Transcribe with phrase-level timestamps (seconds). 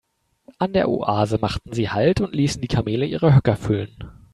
[0.57, 3.95] An der Oase machten sie Halt und ließen die Kamele ihre Höcker füllen.